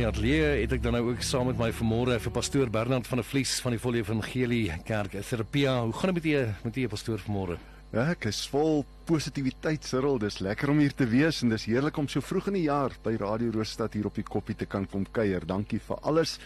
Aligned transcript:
Die 0.00 0.06
ateljee 0.08 0.62
het 0.62 0.72
ek 0.72 0.80
dan 0.80 0.94
nou 0.96 1.10
ook 1.10 1.20
saam 1.20 1.50
met 1.50 1.58
my 1.60 1.66
vanmôre 1.76 2.14
vir 2.24 2.32
pastoor 2.32 2.70
Bernard 2.72 3.04
van 3.10 3.20
der 3.20 3.26
Vlies 3.28 3.58
van 3.60 3.74
die 3.74 3.80
Volle 3.82 3.98
Evangelie 4.00 4.70
Kerk 4.88 5.12
Therapia. 5.28 5.74
Hoe 5.84 5.92
gaan 5.92 6.14
dit 6.14 6.24
met 6.24 6.28
u 6.32 6.54
met 6.64 6.76
u 6.80 6.86
pastoor 6.88 7.20
vanmôre? 7.20 7.58
Ja, 7.92 8.06
ek 8.14 8.24
is 8.30 8.38
vol 8.48 8.86
positiwiteit, 9.04 9.84
Cyril. 9.84 10.16
Dis 10.22 10.38
lekker 10.40 10.72
om 10.72 10.80
hier 10.80 10.94
te 10.96 11.04
wees 11.10 11.42
en 11.44 11.52
dis 11.52 11.66
heerlik 11.68 11.98
om 12.00 12.08
so 12.08 12.24
vroeg 12.24 12.48
in 12.48 12.56
die 12.56 12.64
jaar 12.70 12.96
by 13.04 13.12
Radio 13.20 13.52
Roosstad 13.52 13.92
hier 13.98 14.08
op 14.08 14.16
die 14.16 14.24
koppie 14.24 14.56
te 14.56 14.64
kan 14.64 14.86
kom 14.88 15.04
kuier. 15.04 15.44
Dankie 15.44 15.82
vir 15.84 16.00
alles. 16.00 16.38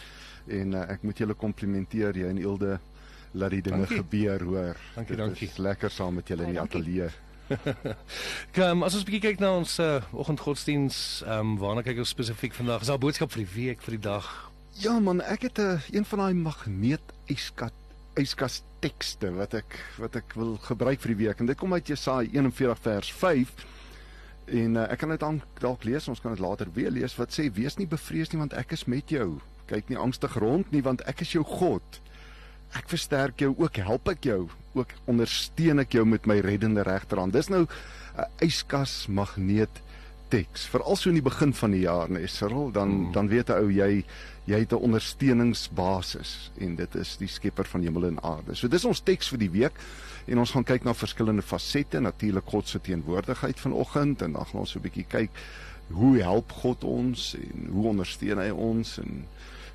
En 0.50 0.74
uh, 0.74 0.83
ek 0.91 1.06
moet 1.06 1.22
julle 1.22 1.39
komplimenteer, 1.39 2.18
jy 2.24 2.33
en 2.34 2.42
Ilde 2.42 2.80
laat 3.39 3.55
die 3.55 3.62
dinge 3.68 3.84
Dankie. 3.86 4.00
gebeur, 4.02 4.48
hoor. 4.50 4.83
Dankie, 4.96 5.14
Dit 5.14 5.22
dankie. 5.28 5.46
is 5.52 5.62
lekker 5.62 5.94
saam 5.94 6.18
met 6.18 6.27
julle 6.27 6.48
in 6.48 6.56
die 6.56 6.58
Ja, 6.58 6.66
dankie. 6.66 6.80
ateljee. 6.83 7.12
Kom, 8.56 8.82
as 8.82 8.96
ons 8.96 9.04
bietjie 9.04 9.20
kyk 9.20 9.40
na 9.42 9.52
ons 9.58 9.78
uh, 9.82 10.00
oggendgodsdiens, 10.12 10.98
ehm 11.26 11.54
um, 11.54 11.54
waarna 11.60 11.84
kyk 11.84 12.02
ons 12.04 12.12
spesifiek 12.14 12.56
vandag? 12.56 12.82
Is 12.82 12.90
daar 12.92 12.98
'n 12.98 13.06
boodskap 13.06 13.32
vir 13.32 13.44
die 13.44 13.54
week, 13.54 13.82
vir 13.82 13.96
die 13.98 14.06
dag? 14.08 14.50
Ja 14.80 14.98
man, 14.98 15.20
ek 15.20 15.42
het 15.42 15.58
'n 15.58 15.76
uh, 15.76 15.80
een 15.92 16.04
van 16.04 16.18
daai 16.18 16.34
magneet 16.34 17.06
yskat 17.26 17.74
yskas 18.14 18.62
tekste 18.80 19.30
wat 19.34 19.54
ek 19.54 19.78
wat 19.98 20.16
ek 20.16 20.34
wil 20.38 20.56
gebruik 20.62 21.00
vir 21.02 21.14
die 21.14 21.26
week 21.26 21.40
en 21.40 21.46
dit 21.50 21.58
kom 21.58 21.72
uit 21.74 21.88
Jesaja 21.90 22.28
41 22.30 22.78
vers 22.78 23.12
5 23.12 23.50
en 24.60 24.76
uh, 24.76 24.84
ek 24.92 24.98
kan 24.98 25.08
dit 25.08 25.20
dan 25.20 25.40
dalk 25.58 25.84
lees, 25.84 26.08
ons 26.08 26.20
kan 26.20 26.34
dit 26.34 26.42
later 26.42 26.70
weer 26.74 26.90
lees 26.90 27.16
wat 27.16 27.32
sê 27.34 27.48
wees 27.52 27.76
nie 27.76 27.88
bevrees 27.90 28.30
nie 28.32 28.38
want 28.38 28.52
ek 28.52 28.72
is 28.76 28.84
met 28.84 29.10
jou. 29.10 29.40
Kyk 29.66 29.88
nie 29.88 29.98
angstig 29.98 30.36
rond 30.36 30.70
nie 30.70 30.82
want 30.84 31.02
ek 31.08 31.24
is 31.24 31.32
jou 31.32 31.44
God. 31.44 32.00
Ek 32.75 32.89
versterk 32.91 33.39
jou 33.39 33.55
ook, 33.56 33.77
help 33.77 34.08
ek 34.08 34.25
jou, 34.25 34.48
ook 34.75 34.91
ondersteun 35.11 35.78
ek 35.84 35.92
jou 35.92 36.05
met 36.05 36.27
my 36.27 36.41
reddende 36.41 36.83
regterhand. 36.83 37.33
Dis 37.33 37.48
nou 37.48 37.67
'n 38.19 38.27
yskas 38.42 39.06
magneet 39.08 39.83
teks. 40.28 40.67
Veral 40.67 40.97
so 40.97 41.11
in 41.11 41.19
die 41.19 41.22
begin 41.22 41.52
van 41.55 41.70
die 41.70 41.84
jaar, 41.84 42.11
nee, 42.11 42.27
Cyril, 42.27 42.70
dan 42.72 42.89
mm. 42.89 43.12
dan 43.12 43.28
weet 43.28 43.50
'n 43.50 43.58
ou 43.62 43.70
jy 43.70 44.05
jy 44.45 44.58
het 44.58 44.72
'n 44.72 44.83
ondersteuningsbasis 44.89 46.50
en 46.58 46.77
dit 46.77 46.95
is 46.95 47.17
die 47.17 47.28
Skepper 47.28 47.64
van 47.64 47.83
hemel 47.83 48.06
en 48.06 48.22
aarde. 48.22 48.55
So 48.55 48.69
dis 48.69 48.84
ons 48.84 49.00
teks 49.00 49.28
vir 49.28 49.39
die 49.39 49.50
week 49.50 49.72
en 50.27 50.39
ons 50.39 50.50
gaan 50.50 50.64
kyk 50.64 50.84
na 50.84 50.95
verskillende 50.95 51.42
fasette, 51.42 52.00
natuurlik 52.00 52.45
God 52.47 52.69
se 52.69 52.80
teenwoordigheid 52.80 53.61
vanoggend 53.61 54.22
en 54.22 54.33
dan 54.33 54.47
gaan 54.47 54.61
ons 54.61 54.70
so 54.70 54.78
'n 54.78 54.83
bietjie 54.83 55.06
kyk 55.08 55.30
hoe 55.91 56.19
help 56.22 56.52
God 56.52 56.84
ons 56.84 57.34
en 57.34 57.69
hoe 57.70 57.89
ondersteun 57.89 58.39
hy 58.39 58.50
ons 58.50 58.98
en 58.98 59.27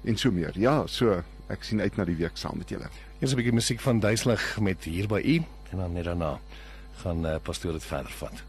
en 0.04 0.18
so 0.18 0.32
meer. 0.32 0.54
Ja, 0.56 0.88
so 0.88 1.24
ek 1.50 1.64
sien 1.66 1.82
uit 1.82 1.96
na 1.98 2.06
die 2.06 2.18
week 2.20 2.38
saam 2.38 2.58
met 2.58 2.70
julle. 2.70 2.90
Hier 3.20 3.28
is 3.28 3.34
'n 3.34 3.40
bietjie 3.42 3.54
musiek 3.54 3.80
van 3.80 4.00
Duislig 4.00 4.60
met 4.60 4.84
hier 4.84 5.08
by 5.08 5.22
u 5.26 5.36
en 5.72 5.78
dan 5.78 5.94
net 5.94 6.06
daarna 6.06 6.40
gaan 7.02 7.26
uh, 7.26 7.36
pastoor 7.44 7.74
dit 7.74 7.86
verder 7.86 8.12
vat. 8.12 8.49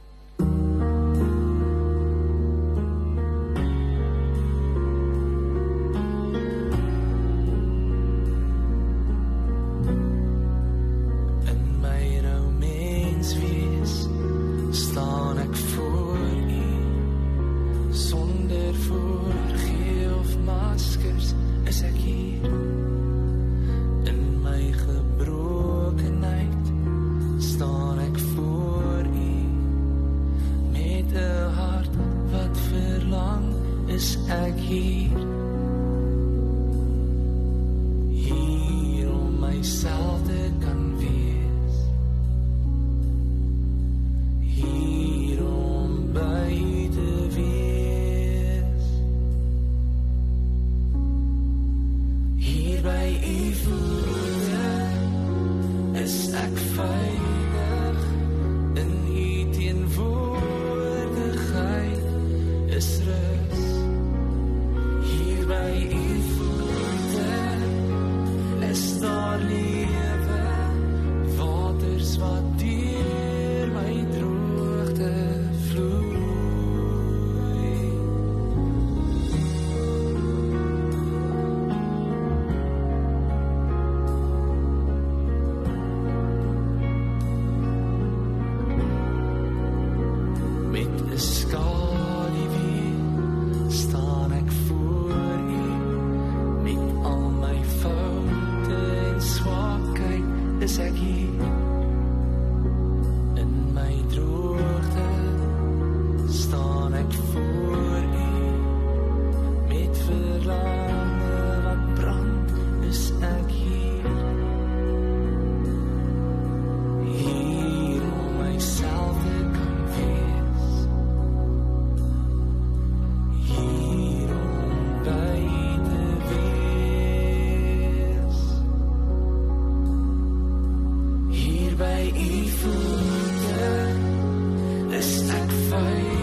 Ek 135.72 136.19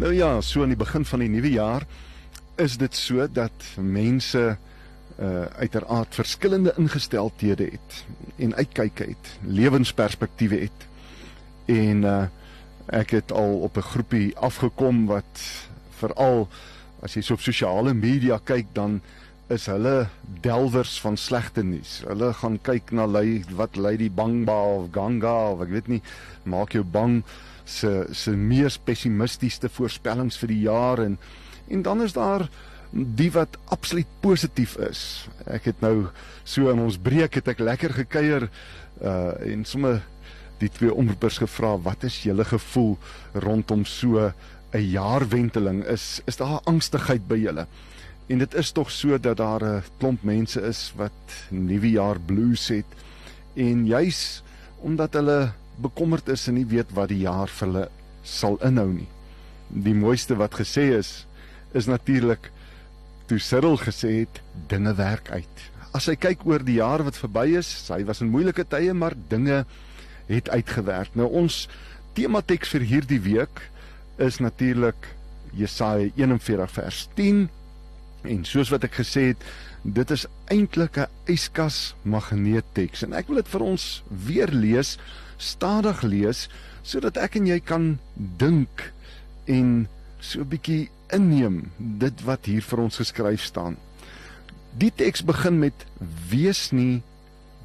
Nou 0.00 0.14
ja, 0.14 0.40
so 0.40 0.62
aan 0.62 0.70
die 0.72 0.80
begin 0.80 1.04
van 1.04 1.20
die 1.20 1.28
nuwe 1.28 1.50
jaar 1.52 1.84
is 2.56 2.78
dit 2.80 2.94
so 2.96 3.26
dat 3.28 3.64
mense 3.76 4.56
uh 5.20 5.42
uiteraard 5.60 6.14
verskillende 6.16 6.72
ingesteldhede 6.80 7.66
het 7.74 7.98
en 8.40 8.54
uitkyke 8.54 9.10
het, 9.10 9.32
lewensperspektiewe 9.44 10.62
het. 10.62 10.86
En 11.68 12.06
uh 12.08 12.22
ek 12.86 13.12
het 13.18 13.32
al 13.32 13.60
op 13.68 13.76
'n 13.76 13.90
groepie 13.92 14.36
afgekom 14.36 15.04
wat 15.06 15.44
veral 16.00 16.48
as 17.02 17.14
jy 17.14 17.22
so 17.22 17.34
op 17.34 17.44
sosiale 17.44 17.94
media 17.94 18.40
kyk 18.44 18.72
dan 18.72 19.02
is 19.50 19.66
hulle 19.66 20.08
delwers 20.44 20.94
van 21.02 21.16
slegte 21.18 21.62
nuus. 21.66 22.00
Hulle 22.06 22.30
gaan 22.38 22.58
kyk 22.66 22.92
na 22.94 23.06
lei 23.10 23.42
wat 23.58 23.76
lei 23.76 23.96
die 23.98 24.10
Bangba 24.10 24.56
of 24.76 24.90
Ganga 24.94 25.34
of 25.54 25.64
ek 25.66 25.72
weet 25.74 25.90
nie, 25.90 26.02
maak 26.46 26.76
jou 26.76 26.84
bang 26.86 27.20
se 27.66 28.06
se 28.16 28.34
mees 28.34 28.78
pessimistiese 28.78 29.70
voorspellings 29.70 30.38
vir 30.40 30.54
die 30.54 30.62
jaar 30.68 31.02
en 31.02 31.18
en 31.70 31.82
dan 31.86 32.02
is 32.02 32.14
daar 32.14 32.48
die 32.90 33.30
wat 33.30 33.58
absoluut 33.70 34.08
positief 34.22 34.74
is. 34.82 35.28
Ek 35.46 35.68
het 35.70 35.82
nou 35.82 36.10
so 36.42 36.70
in 36.70 36.82
ons 36.82 36.98
breek 36.98 37.38
het 37.38 37.50
ek 37.50 37.62
lekker 37.62 37.94
gekuier 38.02 38.48
uh 39.02 39.34
en 39.50 39.66
sommer 39.66 40.02
die 40.60 40.70
twee 40.70 40.92
omroepers 40.92 41.38
gevra 41.40 41.76
wat 41.82 42.04
is 42.04 42.22
julle 42.26 42.44
gevoel 42.44 42.98
rondom 43.34 43.84
so 43.84 44.32
'n 44.72 44.90
jaarwenteling 44.94 45.84
is 45.84 46.20
is 46.26 46.36
daar 46.36 46.60
angstigheid 46.64 47.26
by 47.28 47.38
julle 47.38 47.66
en 48.30 48.38
dit 48.38 48.54
is 48.54 48.70
tog 48.72 48.90
so 48.94 49.18
dat 49.18 49.36
daar 49.40 49.64
'n 49.64 49.82
klomp 49.98 50.22
mense 50.22 50.60
is 50.62 50.92
wat 50.96 51.20
nuwe 51.50 51.90
jaar 51.90 52.20
blues 52.20 52.68
het 52.68 52.90
en 53.54 53.86
juis 53.86 54.42
omdat 54.80 55.12
hulle 55.12 55.52
bekommerd 55.76 56.28
is 56.28 56.46
en 56.48 56.54
nie 56.54 56.66
weet 56.66 56.92
wat 56.94 57.08
die 57.08 57.24
jaar 57.26 57.48
vir 57.48 57.66
hulle 57.66 57.88
sal 58.22 58.58
inhou 58.62 58.92
nie 58.92 59.08
die 59.68 59.94
mooiste 59.94 60.36
wat 60.36 60.54
gesê 60.54 60.94
is 60.98 61.26
is 61.72 61.86
natuurlik 61.86 62.50
toe 63.26 63.38
Cyril 63.38 63.76
gesê 63.76 64.10
het 64.20 64.40
dinge 64.68 64.94
werk 64.94 65.30
uit 65.30 65.70
as 65.92 66.06
hy 66.06 66.14
kyk 66.14 66.46
oor 66.46 66.62
die 66.64 66.78
jaar 66.78 67.02
wat 67.02 67.18
verby 67.18 67.56
is 67.58 67.88
hy 67.90 68.04
was 68.04 68.20
in 68.20 68.30
moeilike 68.30 68.64
tye 68.64 68.94
maar 68.94 69.14
dinge 69.28 69.64
het 70.30 70.50
uitgewerk. 70.50 71.14
Nou 71.18 71.28
ons 71.42 71.64
tema 72.14 72.42
teks 72.42 72.74
vir 72.74 72.86
hierdie 72.86 73.20
week 73.22 73.62
is 74.22 74.38
natuurlik 74.42 75.08
Jesaja 75.56 76.10
41 76.14 76.70
vers 76.76 77.06
10 77.18 77.48
en 78.22 78.44
soos 78.44 78.70
wat 78.72 78.84
ek 78.84 79.00
gesê 79.00 79.30
het, 79.32 79.44
dit 79.82 80.10
is 80.10 80.26
eintlik 80.52 80.98
'n 80.98 81.08
yskas 81.26 81.94
magneetteks 82.02 83.02
en 83.02 83.14
ek 83.16 83.28
wil 83.28 83.40
dit 83.40 83.48
vir 83.48 83.62
ons 83.62 84.02
weer 84.08 84.50
lees, 84.52 84.98
stadig 85.38 86.02
lees 86.02 86.48
sodat 86.82 87.16
ek 87.16 87.36
en 87.36 87.46
jy 87.46 87.60
kan 87.60 87.98
dink 88.16 88.92
en 89.46 89.88
so 90.20 90.40
'n 90.40 90.48
bietjie 90.48 90.90
inneem 91.12 91.70
dit 91.78 92.22
wat 92.24 92.46
hier 92.46 92.62
vir 92.62 92.78
ons 92.78 92.96
geskryf 92.96 93.42
staan. 93.42 93.76
Die 94.78 94.92
teks 94.94 95.24
begin 95.24 95.58
met 95.58 95.86
wees 96.30 96.72
nie 96.72 97.02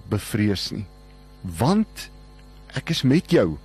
bevrees 0.10 0.72
nie 0.72 0.86
want 1.42 2.10
Ek 2.76 2.92
is 2.92 3.06
met 3.08 3.32
jou. 3.32 3.56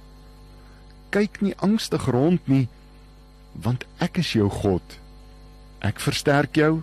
Kyk 1.11 1.41
nie 1.43 1.57
angstig 1.67 2.05
rond 2.15 2.47
nie, 2.47 2.69
want 3.59 3.83
ek 3.99 4.21
is 4.23 4.31
jou 4.37 4.47
God. 4.61 4.99
Ek 5.81 6.01
versterk 6.03 6.59
jou, 6.61 6.83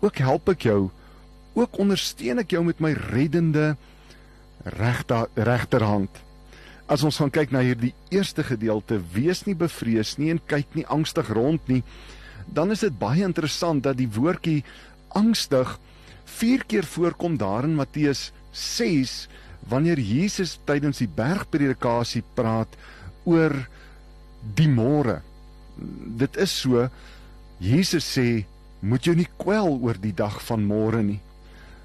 ook 0.00 0.20
help 0.24 0.48
ek 0.54 0.68
jou, 0.68 0.88
ook 1.56 1.80
ondersteun 1.80 2.40
ek 2.40 2.54
jou 2.56 2.62
met 2.64 2.80
my 2.80 2.92
reddende 3.12 3.74
regterhand. 4.66 6.22
As 6.88 7.02
ons 7.06 7.18
gaan 7.20 7.32
kyk 7.34 7.52
na 7.52 7.62
hierdie 7.66 7.92
eerste 8.14 8.44
gedeelte, 8.46 9.00
wees 9.12 9.44
nie 9.46 9.56
bevrees 9.58 10.16
nie 10.20 10.30
en 10.32 10.42
kyk 10.48 10.76
nie 10.78 10.86
angstig 10.92 11.28
rond 11.34 11.62
nie, 11.68 11.82
dan 12.46 12.70
is 12.70 12.84
dit 12.86 12.94
baie 12.98 13.24
interessant 13.26 13.82
dat 13.84 13.98
die 13.98 14.10
woordjie 14.10 14.62
angstig 15.18 15.76
vier 16.38 16.62
keer 16.68 16.86
voorkom 16.86 17.36
daar 17.40 17.66
in 17.66 17.76
Matteus 17.78 18.30
6 18.52 19.26
wanneer 19.68 19.98
Jesus 19.98 20.56
tydens 20.68 21.02
die 21.02 21.10
bergpredikasie 21.10 22.22
praat 22.36 22.70
oor 23.26 23.54
die 24.56 24.68
môre. 24.70 25.20
Dit 25.76 26.38
is 26.38 26.54
so 26.54 26.86
Jesus 27.62 28.04
sê 28.04 28.44
moet 28.84 29.06
jy 29.06 29.14
nie 29.16 29.30
kwel 29.40 29.78
oor 29.80 29.96
die 30.00 30.14
dag 30.14 30.36
van 30.48 30.64
môre 30.66 31.02
nie. 31.02 31.20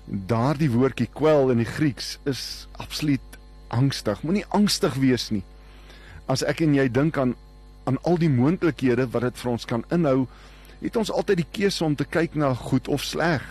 Daardie 0.05 0.69
woordjie 0.71 1.07
kwel 1.07 1.53
in 1.53 1.61
die 1.63 1.69
Grieks 1.69 2.17
is 2.27 2.67
absoluut 2.81 3.37
angstig. 3.71 4.23
Moenie 4.23 4.45
angstig 4.51 4.97
wees 4.99 5.29
nie. 5.31 5.43
As 6.27 6.43
ek 6.43 6.63
en 6.65 6.75
jy 6.75 6.89
dink 6.91 7.17
aan 7.17 7.37
aan 7.89 7.97
al 8.05 8.19
die 8.21 8.29
moontlikhede 8.29 9.07
wat 9.09 9.23
dit 9.25 9.39
vir 9.41 9.49
ons 9.51 9.63
kan 9.65 9.83
inhou, 9.89 10.27
het 10.83 10.97
ons 10.97 11.09
altyd 11.09 11.39
die 11.41 11.47
keuse 11.49 11.81
om 11.81 11.95
te 11.97 12.05
kyk 12.05 12.35
na 12.37 12.51
goed 12.53 12.85
of 12.93 13.01
sleg. 13.01 13.41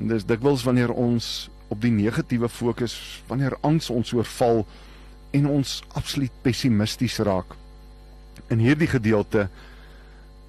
Dis 0.00 0.24
dikwels 0.24 0.64
wanneer 0.64 0.94
ons 0.96 1.50
op 1.68 1.82
die 1.82 1.92
negatiewe 1.92 2.48
fokus 2.48 2.96
wanneer 3.28 3.56
angs 3.60 3.90
ons 3.92 4.14
oorval 4.16 4.64
en 5.36 5.50
ons 5.50 5.76
absoluut 5.98 6.32
pessimisties 6.42 7.18
raak. 7.26 7.52
In 8.48 8.64
hierdie 8.64 8.88
gedeelte 8.88 9.48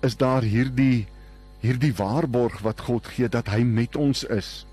is 0.06 0.18
daar 0.22 0.46
hierdie 0.46 1.08
hierdie 1.66 1.94
waarborg 1.98 2.60
wat 2.62 2.84
God 2.86 3.08
gee 3.16 3.30
dat 3.32 3.50
hy 3.50 3.64
met 3.66 3.96
ons 3.98 4.22
is. 4.30 4.66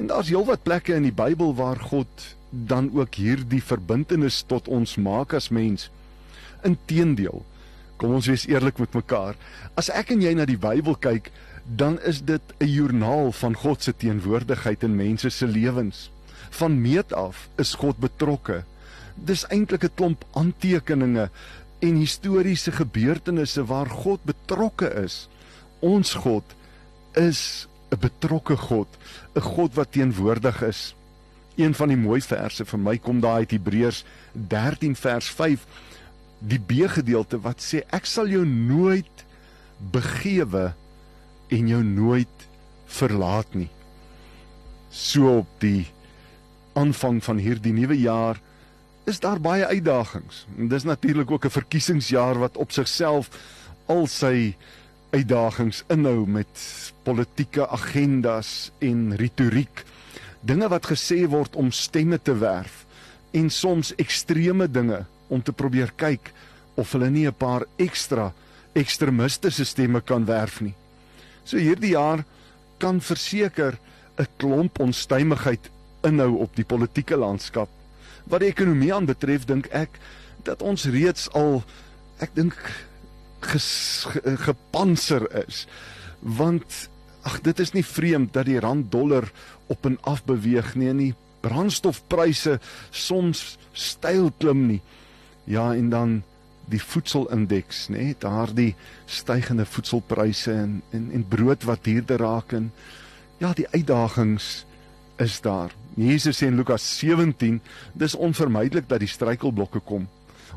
En 0.00 0.08
daar's 0.08 0.30
heelwat 0.32 0.64
plekke 0.64 0.94
in 0.96 1.04
die 1.08 1.14
Bybel 1.14 1.52
waar 1.58 1.80
God 1.90 2.08
dan 2.50 2.88
ook 2.94 3.18
hierdie 3.20 3.62
verbintenis 3.62 4.42
tot 4.48 4.68
ons 4.68 4.96
maak 4.96 5.34
as 5.36 5.50
mens. 5.52 5.90
Inteendeel, 6.64 7.42
kom 8.00 8.16
ons 8.16 8.28
wees 8.30 8.46
eerlik 8.48 8.80
met 8.80 8.96
mekaar. 8.96 9.36
As 9.76 9.90
ek 9.92 10.14
en 10.14 10.24
jy 10.24 10.32
na 10.36 10.46
die 10.48 10.60
Bybel 10.60 10.96
kyk, 11.00 11.30
dan 11.66 11.98
is 12.00 12.22
dit 12.22 12.42
'n 12.60 12.68
joernaal 12.68 13.32
van 13.32 13.54
God 13.54 13.82
se 13.82 13.92
teenwoordigheid 13.92 14.82
in 14.82 14.96
mense 14.96 15.30
se 15.30 15.46
lewens. 15.46 16.10
Van 16.50 16.80
meet 16.80 17.12
af 17.12 17.48
is 17.56 17.74
God 17.74 17.98
betrokke. 17.98 18.64
Dis 19.14 19.44
eintlik 19.48 19.84
'n 19.84 19.94
klomp 19.94 20.24
aantekeninge 20.32 21.30
en 21.86 22.00
historiese 22.00 22.72
gebeurtenisse 22.74 23.64
waar 23.64 23.90
God 23.90 24.22
betrokke 24.26 24.90
is. 25.04 25.26
Ons 25.80 26.14
God 26.14 26.54
is 27.14 27.68
'n 27.90 27.98
betrokke 28.00 28.56
God, 28.56 28.88
'n 29.34 29.40
God 29.40 29.74
wat 29.74 29.92
teenwoordig 29.92 30.62
is. 30.62 30.94
Een 31.56 31.74
van 31.74 31.88
die 31.88 31.96
mooi 31.96 32.20
verse 32.20 32.64
vir 32.64 32.78
my 32.78 32.98
kom 32.98 33.20
daar 33.20 33.38
uit 33.38 33.50
Hebreërs 33.50 34.04
13 34.32 34.96
vers 34.96 35.28
5 35.30 35.66
die 36.38 36.58
B-gedeelte 36.58 37.40
wat 37.40 37.60
sê 37.60 37.82
ek 37.90 38.06
sal 38.06 38.28
jou 38.28 38.44
nooit 38.44 39.24
begewe 39.92 40.74
en 41.48 41.68
jou 41.68 41.82
nooit 41.82 42.48
verlaat 42.86 43.54
nie. 43.54 43.70
So 44.90 45.38
op 45.38 45.48
die 45.58 45.86
aanvang 46.74 47.24
van 47.24 47.38
hierdie 47.38 47.72
nuwe 47.72 47.98
jaar 47.98 48.40
is 49.06 49.20
daar 49.22 49.40
baie 49.40 49.66
uitdagings. 49.66 50.46
En 50.58 50.68
dis 50.68 50.82
natuurlik 50.82 51.30
ook 51.30 51.44
'n 51.44 51.50
verkiesingsjaar 51.58 52.38
wat 52.38 52.56
op 52.56 52.72
sigself 52.72 53.28
al 53.86 54.06
sy 54.06 54.56
uitdagings 55.10 55.84
inhou 55.88 56.26
met 56.26 56.92
politieke 57.02 57.68
agendas 57.68 58.70
en 58.78 59.16
retoriek. 59.16 59.84
Dinge 60.40 60.68
wat 60.68 60.86
gesê 60.86 61.26
word 61.28 61.56
om 61.56 61.70
stemme 61.70 62.18
te 62.22 62.38
werf 62.38 62.84
en 63.30 63.50
soms 63.50 63.94
ekstreme 63.94 64.70
dinge 64.70 65.04
om 65.28 65.42
te 65.42 65.52
probeer 65.52 65.92
kyk 65.96 66.32
of 66.74 66.92
hulle 66.92 67.10
nie 67.10 67.26
'n 67.26 67.34
paar 67.34 67.64
ekstra 67.76 68.32
ekstremistiese 68.72 69.64
stemme 69.64 70.00
kan 70.00 70.24
werf 70.24 70.60
nie. 70.60 70.74
So 71.44 71.56
hierdie 71.56 71.94
jaar 71.94 72.24
kan 72.78 73.00
verseker 73.00 73.78
'n 74.18 74.26
klomp 74.36 74.78
onstuimigheid 74.80 75.70
inhou 76.02 76.38
op 76.38 76.56
die 76.56 76.64
politieke 76.64 77.16
landskap. 77.16 77.68
Wat 78.26 78.42
die 78.42 78.50
ekonomie 78.50 78.92
aanbetref, 78.94 79.46
dink 79.46 79.70
ek 79.70 79.98
dat 80.46 80.62
ons 80.62 80.86
reeds 80.90 81.28
al 81.34 81.62
ek 82.22 82.34
dink 82.34 82.56
gepanser 84.46 85.26
is. 85.46 85.66
Want 86.20 86.88
ag 87.26 87.40
dit 87.46 87.58
is 87.62 87.72
nie 87.74 87.84
vreemd 87.86 88.32
dat 88.34 88.46
die 88.46 88.60
rand 88.62 88.90
dollar 88.90 89.28
op 89.66 89.86
en 89.86 89.98
af 90.06 90.24
beweeg 90.26 90.74
nie 90.78 90.90
en 90.90 91.02
die 91.02 91.14
brandstofpryse 91.46 92.58
soms 92.90 93.56
styl 93.72 94.30
klim 94.38 94.66
nie. 94.70 94.80
Ja, 95.46 95.72
en 95.74 95.90
dan 95.90 96.22
die 96.70 96.82
voedselindeks, 96.82 97.86
nê, 97.94 98.10
nee, 98.10 98.14
daardie 98.18 98.72
stygende 99.06 99.66
voedselpryse 99.70 100.50
en 100.52 100.80
en 100.90 101.10
en 101.14 101.26
brood 101.30 101.66
wat 101.68 101.84
duurder 101.86 102.18
raak 102.18 102.56
en 102.58 102.72
ja, 103.38 103.52
die 103.54 103.68
uitdagings 103.70 104.64
is 105.22 105.40
daar. 105.40 105.70
Jesus 105.96 106.36
sê 106.36 106.50
in 106.50 106.56
Lukas 106.56 106.84
17, 106.98 107.60
dis 107.96 108.14
onvermydelik 108.14 108.88
dat 108.88 109.00
die 109.00 109.08
struikelblokke 109.08 109.80
kom. 109.80 110.04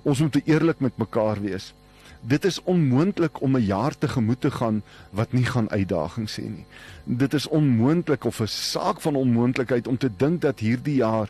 Ons 0.04 0.20
moet 0.20 0.42
eerlik 0.44 0.80
met 0.84 0.98
mekaar 1.00 1.40
wees. 1.42 1.72
Dit 2.20 2.44
is 2.46 2.60
onmoontlik 2.68 3.42
om 3.42 3.56
'n 3.56 3.66
jaar 3.66 3.98
te 3.98 4.08
gemoed 4.08 4.42
te 4.42 4.52
gaan 4.52 4.84
wat 5.12 5.32
nie 5.32 5.46
gaan 5.46 5.70
uitdagings 5.70 6.36
hê 6.40 6.44
nie. 6.44 6.66
Dit 7.04 7.34
is 7.34 7.48
onmoontlik 7.48 8.26
of 8.26 8.42
'n 8.42 8.48
saak 8.48 9.02
van 9.02 9.16
onmoontlikheid 9.16 9.88
om 9.88 9.98
te 9.98 10.12
dink 10.18 10.42
dat 10.42 10.60
hierdie 10.60 10.96
jaar 10.96 11.30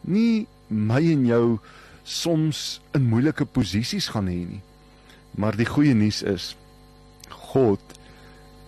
nie 0.00 0.46
my 0.66 1.12
en 1.12 1.26
jou 1.26 1.58
soms 2.02 2.80
in 2.94 3.02
moeilike 3.02 3.44
posisies 3.44 4.08
gaan 4.08 4.26
hê 4.26 4.46
nie. 4.48 4.62
Maar 5.30 5.56
die 5.56 5.66
goeie 5.66 5.94
nuus 5.94 6.22
is 6.22 6.56
God 7.28 7.80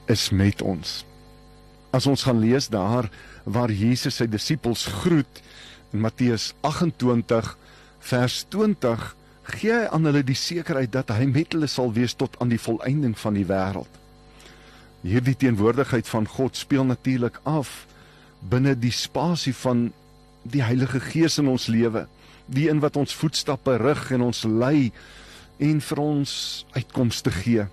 is 0.07 0.31
met 0.31 0.63
ons. 0.63 1.05
As 1.91 2.07
ons 2.07 2.23
gaan 2.23 2.39
lees 2.39 2.69
daar 2.69 3.11
waar 3.45 3.71
Jesus 3.71 4.21
sy 4.21 4.29
disippels 4.31 4.87
groet 5.03 5.43
in 5.93 6.03
Matteus 6.05 6.53
28 6.61 7.57
vers 8.03 8.45
20 8.55 9.09
gee 9.43 9.75
hy 9.75 9.89
aan 9.91 10.07
hulle 10.07 10.23
die 10.27 10.39
sekerheid 10.39 10.93
dat 10.95 11.11
hy 11.15 11.27
met 11.31 11.55
hulle 11.55 11.69
sal 11.71 11.93
wees 11.95 12.15
tot 12.15 12.37
aan 12.41 12.53
die 12.53 12.61
volëinding 12.63 13.17
van 13.19 13.35
die 13.39 13.47
wêreld. 13.49 13.91
Hierdie 15.03 15.35
teenwoordigheid 15.35 16.07
van 16.07 16.29
God 16.31 16.57
speel 16.57 16.87
natuurlik 16.87 17.41
af 17.43 17.87
binne 18.51 18.75
die 18.79 18.95
spasie 18.95 19.55
van 19.55 19.91
die 20.43 20.63
Heilige 20.63 21.01
Gees 21.03 21.39
in 21.39 21.51
ons 21.51 21.69
lewe, 21.71 22.07
die 22.47 22.69
een 22.69 22.83
wat 22.83 22.97
ons 22.99 23.15
voetstappe 23.15 23.77
rig 23.83 24.11
en 24.15 24.29
ons 24.31 24.45
lei 24.47 24.91
en 25.63 25.81
vir 25.83 26.03
ons 26.03 26.33
uitkomste 26.75 27.31
gee 27.43 27.67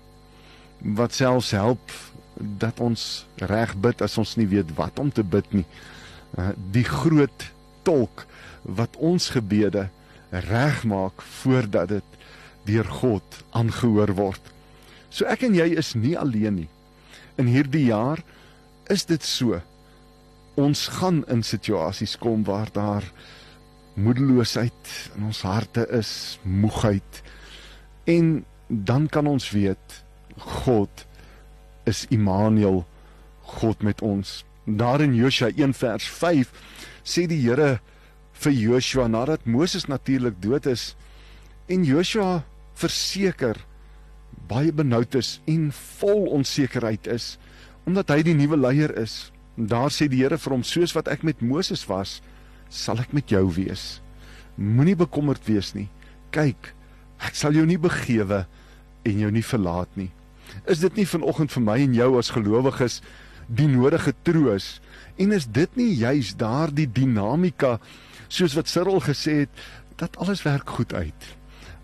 wat 0.80 1.12
selfs 1.12 1.50
help 1.52 1.92
dat 2.40 2.80
ons 2.80 3.26
reg 3.36 3.74
bid 3.76 4.02
as 4.02 4.18
ons 4.18 4.36
nie 4.40 4.48
weet 4.48 4.72
wat 4.78 4.98
om 4.98 5.10
te 5.12 5.24
bid 5.24 5.52
nie. 5.52 5.66
Uh, 6.38 6.52
die 6.72 6.86
groot 6.86 7.46
tolk 7.86 8.26
wat 8.62 8.96
ons 8.96 9.30
gebede 9.34 9.88
regmaak 10.30 11.22
voordat 11.42 11.88
dit 11.88 12.18
deur 12.68 12.86
God 13.00 13.40
aangehoor 13.56 14.14
word. 14.18 14.52
So 15.10 15.26
ek 15.26 15.46
en 15.48 15.56
jy 15.58 15.72
is 15.80 15.94
nie 15.98 16.14
alleen 16.18 16.62
nie. 16.62 16.70
In 17.40 17.50
hierdie 17.50 17.88
jaar 17.88 18.22
is 18.90 19.06
dit 19.08 19.22
so. 19.26 19.58
Ons 20.60 20.86
gaan 21.00 21.22
in 21.32 21.42
situasies 21.46 22.16
kom 22.20 22.44
waar 22.46 22.70
daar 22.74 23.06
moedeloosheid 24.00 24.92
in 25.16 25.26
ons 25.30 25.42
harte 25.42 25.86
is, 25.96 26.38
moegheid. 26.42 27.22
En 28.10 28.44
dan 28.68 29.08
kan 29.10 29.26
ons 29.26 29.50
weet 29.50 30.02
God 30.62 31.06
is 31.88 32.06
Immanuel, 32.10 32.84
God 33.56 33.82
met 33.82 34.02
ons. 34.02 34.40
Daar 34.64 35.00
in 35.00 35.14
Josua 35.14 35.50
1 35.56 35.74
vers 35.74 36.06
5 36.08 36.52
sê 37.04 37.26
die 37.30 37.40
Here 37.42 37.80
vir 38.40 38.52
Joshua 38.52 39.08
nadat 39.08 39.46
Moses 39.46 39.86
natuurlik 39.88 40.38
dood 40.42 40.66
is 40.66 40.94
en 41.68 41.84
Joshua 41.84 42.42
verseker 42.78 43.58
baie 44.50 44.72
benoud 44.72 45.14
is 45.18 45.38
en 45.50 45.70
vol 46.00 46.26
onsekerheid 46.38 47.08
is 47.10 47.36
omdat 47.88 48.12
hy 48.12 48.20
die 48.26 48.36
nuwe 48.36 48.58
leier 48.60 48.92
is. 49.00 49.30
Daar 49.56 49.90
sê 49.90 50.06
die 50.10 50.20
Here 50.22 50.38
vir 50.38 50.54
hom 50.54 50.64
soos 50.66 50.94
wat 50.94 51.08
ek 51.10 51.24
met 51.26 51.42
Moses 51.42 51.82
was, 51.88 52.20
sal 52.70 53.00
ek 53.02 53.14
met 53.16 53.32
jou 53.32 53.42
wees. 53.56 53.98
Moenie 54.60 54.94
bekommerd 54.98 55.42
wees 55.48 55.72
nie. 55.74 55.88
Kyk, 56.30 56.70
ek 57.24 57.34
sal 57.34 57.56
jou 57.56 57.64
nie 57.66 57.80
begewe 57.80 58.44
en 59.08 59.22
jou 59.24 59.30
nie 59.32 59.44
verlaat 59.44 59.90
nie. 59.98 60.10
Is 60.66 60.80
dit 60.82 60.96
nie 60.96 61.06
vanoggend 61.08 61.52
vir 61.52 61.62
my 61.62 61.78
en 61.80 61.94
jou 61.94 62.18
as 62.18 62.32
gelowiges 62.34 63.00
die 63.50 63.68
nodige 63.68 64.14
troos 64.22 64.78
en 65.20 65.32
is 65.34 65.46
dit 65.50 65.76
nie 65.76 65.90
juis 65.98 66.34
daardie 66.38 66.86
dinamika 66.86 67.78
soos 68.30 68.54
wat 68.54 68.70
Cyril 68.70 69.00
gesê 69.04 69.42
het 69.44 69.64
dat 70.00 70.16
alles 70.16 70.42
werk 70.46 70.70
goed 70.70 70.94
uit. 70.94 71.26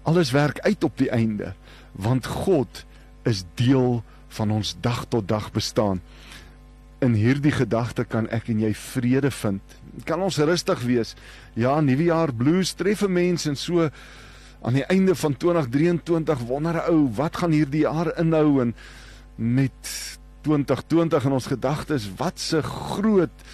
Alles 0.06 0.30
werk 0.30 0.60
uit 0.64 0.84
op 0.84 0.96
die 0.98 1.10
einde 1.10 1.54
want 1.92 2.26
God 2.26 2.84
is 3.26 3.44
deel 3.54 4.02
van 4.36 4.50
ons 4.50 4.76
dag 4.80 5.04
tot 5.08 5.28
dag 5.28 5.50
bestaan. 5.52 6.00
In 7.00 7.16
hierdie 7.16 7.52
gedagte 7.52 8.04
kan 8.04 8.28
ek 8.32 8.48
en 8.52 8.60
jy 8.60 8.72
vrede 8.76 9.30
vind. 9.30 9.76
Kan 10.08 10.22
ons 10.22 10.38
rustig 10.38 10.84
wees. 10.86 11.14
Ja, 11.54 11.80
nuwe 11.80 12.08
jaar 12.08 12.32
blues 12.32 12.72
tref 12.76 13.02
'n 13.02 13.12
mens 13.12 13.46
en 13.46 13.56
so 13.56 13.90
aan 14.62 14.78
die 14.78 14.86
einde 14.92 15.14
van 15.14 15.36
2023 15.36 16.46
wonder 16.48 16.80
ou 16.90 17.06
wat 17.16 17.36
gaan 17.42 17.54
hierdie 17.54 17.84
jaar 17.84 18.12
inhou? 18.18 18.60
En 18.60 18.74
met 19.36 19.92
2020 20.46 21.24
in 21.24 21.36
ons 21.36 21.46
gedagtes 21.46 22.08
wat 22.16 22.40
se 22.40 22.62
groot 22.62 23.46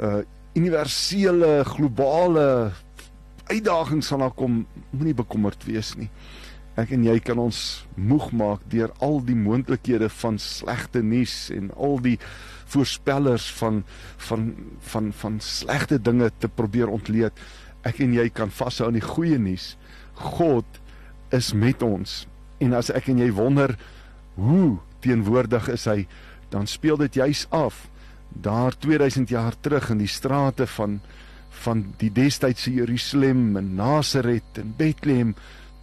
uh 0.00 0.22
universele 0.54 1.64
globale 1.66 2.70
uitdagings 3.50 4.06
sal 4.06 4.20
daar 4.22 4.36
kom? 4.38 4.60
Moenie 4.94 5.16
bekommerd 5.18 5.64
wees 5.66 5.96
nie. 5.98 6.06
Ek 6.78 6.92
en 6.94 7.02
jy 7.06 7.16
kan 7.22 7.40
ons 7.42 7.58
moeg 7.94 8.28
maak 8.34 8.62
deur 8.70 8.92
al 9.02 9.18
die 9.26 9.34
moontlikhede 9.38 10.06
van 10.22 10.38
slegte 10.42 11.02
nuus 11.02 11.50
en 11.54 11.72
al 11.74 11.98
die 12.06 12.16
voorspellers 12.70 13.46
van 13.58 13.82
van 14.28 14.48
van 14.92 15.12
van 15.14 15.40
slegte 15.42 15.98
dinge 15.98 16.30
te 16.38 16.50
probeer 16.50 16.90
ontleed 16.90 17.38
ek 17.88 18.00
en 18.04 18.14
jy 18.16 18.28
kan 18.34 18.52
vashou 18.52 18.88
aan 18.88 18.98
die 18.98 19.04
goeie 19.04 19.38
nuus 19.38 19.74
God 20.14 20.80
is 21.34 21.52
met 21.52 21.82
ons. 21.82 22.24
En 22.62 22.76
as 22.78 22.90
ek 22.94 23.10
en 23.10 23.18
jy 23.18 23.30
wonder 23.34 23.74
hoe 24.38 24.78
teenwoordig 25.04 25.68
is 25.74 25.86
hy, 25.90 26.04
dan 26.54 26.68
speel 26.70 26.98
dit 27.00 27.18
juis 27.18 27.44
af 27.50 27.88
daar 28.34 28.74
2000 28.78 29.30
jaar 29.30 29.54
terug 29.60 29.90
in 29.90 30.00
die 30.02 30.10
strate 30.10 30.66
van 30.66 31.00
van 31.64 31.84
die 32.00 32.10
destydse 32.10 32.72
Jerusalem 32.74 33.54
en 33.56 33.74
Nasaret 33.78 34.58
en 34.58 34.72
Bethlehem 34.76 35.36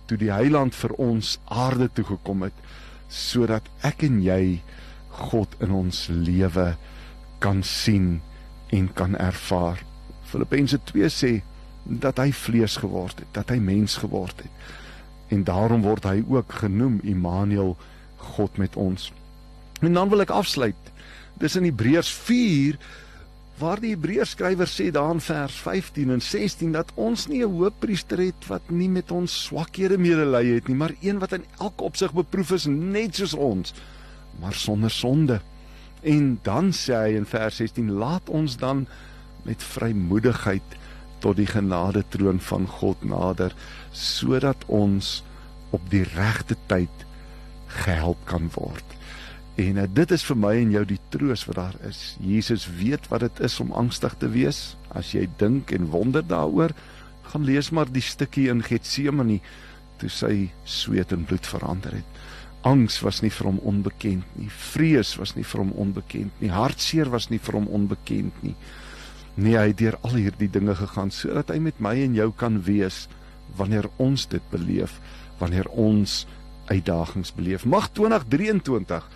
toe 0.10 0.18
die 0.20 0.32
heiland 0.34 0.76
vir 0.76 0.92
ons 1.00 1.38
aarde 1.48 1.88
toe 1.96 2.04
gekom 2.10 2.44
het 2.44 2.58
sodat 3.08 3.68
ek 3.88 4.04
en 4.08 4.20
jy 4.24 4.60
God 5.16 5.56
in 5.64 5.72
ons 5.76 6.10
lewe 6.12 6.74
kan 7.44 7.64
sien 7.64 8.20
en 8.72 8.88
kan 8.96 9.16
ervaar. 9.20 9.80
Filippense 10.28 10.80
2 10.92 11.10
sê 11.12 11.32
dat 11.84 12.18
hy 12.18 12.32
vlees 12.32 12.78
geword 12.82 13.20
het, 13.20 13.30
dat 13.32 13.50
hy 13.50 13.58
mens 13.58 13.98
geword 14.02 14.44
het. 14.44 14.70
En 15.32 15.44
daarom 15.44 15.82
word 15.82 16.04
hy 16.04 16.24
ook 16.28 16.54
genoem 16.62 17.00
Immanuel, 17.04 17.78
God 18.18 18.58
met 18.58 18.76
ons. 18.76 19.12
En 19.82 19.94
dan 19.94 20.10
wil 20.10 20.22
ek 20.22 20.34
afsluit. 20.36 20.92
Dis 21.42 21.56
in 21.58 21.66
Hebreërs 21.66 22.12
4 22.14 22.78
waar 23.62 23.78
die 23.82 23.94
Hebreërs 23.94 24.34
skrywer 24.34 24.70
sê 24.70 24.88
daar 24.94 25.12
in 25.14 25.22
vers 25.22 25.56
15 25.62 26.10
en 26.16 26.22
16 26.22 26.72
dat 26.74 26.92
ons 26.96 27.28
nie 27.30 27.44
'n 27.46 27.52
hoëpriester 27.52 28.18
het 28.18 28.48
wat 28.48 28.70
nie 28.70 28.90
met 28.90 29.12
ons 29.12 29.44
swakhede 29.44 29.98
medelee 29.98 30.56
het 30.56 30.68
nie, 30.68 30.76
maar 30.76 30.94
een 31.02 31.20
wat 31.20 31.34
in 31.34 31.46
elke 31.60 31.84
opsig 31.84 32.14
beproef 32.14 32.52
is 32.52 32.66
net 32.66 33.16
soos 33.16 33.34
ons, 33.34 33.74
maar 34.40 34.54
sonder 34.54 34.92
sonde. 34.92 35.42
En 36.02 36.40
dan 36.42 36.72
sê 36.74 36.94
hy 36.94 37.16
in 37.16 37.26
vers 37.26 37.56
16: 37.56 37.92
Laat 37.92 38.30
ons 38.30 38.58
dan 38.58 38.88
met 39.44 39.64
vrymoedigheid 39.64 40.78
tot 41.22 41.38
die 41.40 41.50
genade 41.50 42.04
troon 42.14 42.42
van 42.44 42.68
God 42.68 43.04
nader 43.06 43.56
sodat 43.96 44.66
ons 44.68 45.20
op 45.76 45.84
die 45.92 46.04
regte 46.16 46.58
tyd 46.68 47.06
gehelp 47.84 48.20
kan 48.28 48.50
word. 48.56 48.98
En 49.62 49.78
uh, 49.78 49.88
dit 49.88 50.12
is 50.12 50.24
vir 50.28 50.40
my 50.40 50.54
en 50.62 50.74
jou 50.76 50.84
die 50.88 51.00
troos 51.14 51.46
wat 51.48 51.60
daar 51.60 51.78
is. 51.88 52.02
Jesus 52.24 52.68
weet 52.80 53.08
wat 53.12 53.26
dit 53.26 53.44
is 53.48 53.60
om 53.64 53.74
angstig 53.78 54.16
te 54.20 54.30
wees. 54.32 54.62
As 54.96 55.14
jy 55.16 55.28
dink 55.40 55.72
en 55.76 55.92
wonder 55.94 56.26
daaroor, 56.26 56.74
gaan 57.32 57.48
lees 57.48 57.72
maar 57.72 57.92
die 57.92 58.04
stukkie 58.04 58.50
in 58.52 58.64
Getsemane 58.66 59.40
toe 60.02 60.10
sy 60.10 60.50
sweet 60.66 61.14
in 61.16 61.28
bloed 61.30 61.48
verander 61.48 62.00
het. 62.00 62.22
Angs 62.68 63.00
was 63.02 63.22
nie 63.24 63.32
vir 63.34 63.50
hom 63.50 63.60
onbekend 63.66 64.38
nie. 64.38 64.50
Vrees 64.72 65.16
was 65.18 65.36
nie 65.38 65.46
vir 65.48 65.64
hom 65.64 65.72
onbekend 65.82 66.42
nie. 66.42 66.52
Hartseer 66.54 67.10
was 67.10 67.30
nie 67.32 67.40
vir 67.42 67.58
hom 67.58 67.70
onbekend 67.74 68.44
nie. 68.46 68.56
Nee, 69.42 69.58
hy 69.58 69.72
het 69.72 69.80
deur 69.80 69.98
al 70.06 70.20
hierdie 70.20 70.50
dinge 70.54 70.76
gegaan 70.78 71.10
sodat 71.16 71.50
hy 71.50 71.58
met 71.66 71.80
my 71.82 71.96
en 72.04 72.14
jou 72.14 72.30
kan 72.38 72.60
wees 72.68 73.08
wanneer 73.58 73.88
ons 73.98 74.28
dit 74.30 74.44
beleef, 74.52 75.00
wanneer 75.40 75.66
ons 75.74 76.26
uitdagings 76.70 77.34
beleef. 77.34 77.66
Mag 77.66 77.90
2023 77.98 79.08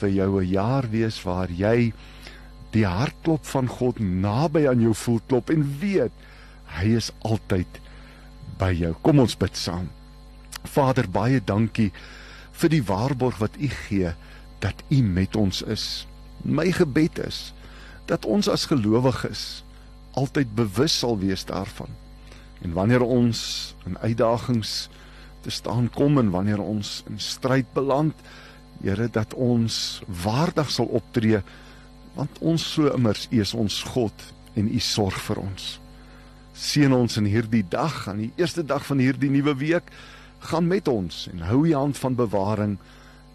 vir 0.00 0.10
jou 0.10 0.40
'n 0.40 0.50
jaar 0.50 0.90
wees 0.90 1.22
waar 1.22 1.50
jy 1.50 1.92
die 2.74 2.84
hartklop 2.86 3.44
van 3.46 3.68
God 3.68 4.00
naby 4.00 4.66
aan 4.68 4.80
jou 4.80 4.94
voel 4.94 5.20
klop 5.28 5.50
en 5.50 5.62
weet 5.80 6.12
hy 6.76 6.96
is 6.96 7.12
altyd 7.22 7.80
by 8.58 8.72
jou. 8.72 8.94
Kom 9.02 9.18
ons 9.18 9.36
bid 9.36 9.56
saam. 9.56 9.88
Vader, 10.64 11.08
baie 11.08 11.40
dankie 11.40 11.92
vir 12.52 12.68
die 12.68 12.82
waarborg 12.82 13.38
wat 13.38 13.56
U 13.60 13.68
gee 13.68 14.12
dat 14.58 14.82
U 14.90 15.02
met 15.02 15.36
ons 15.36 15.62
is. 15.62 16.06
My 16.42 16.72
gebed 16.72 17.18
is 17.18 17.52
dat 18.06 18.24
ons 18.24 18.48
as 18.48 18.68
gelowiges 18.70 19.62
altyd 20.16 20.54
bewus 20.56 20.98
sal 20.98 21.18
wees 21.20 21.44
daarvan. 21.44 21.90
En 22.64 22.72
wanneer 22.72 23.02
ons 23.02 23.74
in 23.86 23.98
uitdagings 23.98 24.88
te 25.44 25.50
staan 25.50 25.90
kom 25.92 26.18
en 26.18 26.30
wanneer 26.30 26.62
ons 26.62 27.02
in 27.10 27.20
stryd 27.20 27.68
beland, 27.74 28.14
Here 28.84 29.08
dat 29.08 29.34
ons 29.34 30.02
waardig 30.22 30.70
sal 30.70 30.90
optree 30.92 31.40
want 32.16 32.38
ons 32.40 32.62
so 32.72 32.88
immers 32.96 33.26
U 33.28 33.40
is 33.44 33.52
ons 33.52 33.82
God 33.92 34.22
en 34.56 34.68
U 34.72 34.78
sorg 34.80 35.18
vir 35.26 35.40
ons. 35.42 35.64
Seën 36.56 36.92
ons 36.96 37.18
in 37.20 37.26
hierdie 37.28 37.64
dag, 37.68 38.06
aan 38.08 38.22
die 38.24 38.30
eerste 38.40 38.64
dag 38.64 38.86
van 38.88 39.02
hierdie 39.04 39.28
nuwe 39.28 39.52
week, 39.60 39.90
gaan 40.48 40.64
met 40.70 40.88
ons 40.88 41.26
en 41.28 41.44
hou 41.44 41.66
U 41.68 41.74
hand 41.76 42.00
van 42.00 42.16
bewaring 42.16 42.78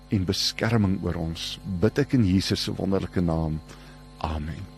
en 0.10 0.26
beskerming 0.26 0.98
oor 1.06 1.20
ons. 1.22 1.60
Bid 1.82 2.02
ek 2.02 2.16
in 2.18 2.26
Jesus 2.26 2.66
se 2.66 2.74
wonderlike 2.74 3.22
naam. 3.22 3.60
Amen. 4.24 4.71